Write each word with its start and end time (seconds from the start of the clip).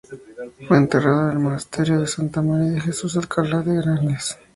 Fue 0.67 0.77
enterrado 0.77 1.27
en 1.29 1.33
el 1.37 1.43
monasterio 1.43 1.99
de 2.01 2.07
Santa 2.07 2.41
María 2.41 2.71
de 2.71 2.81
Jesús 2.81 3.13
en 3.17 3.21
Alcalá 3.21 3.61
de 3.61 3.75
Henares. 3.83 4.35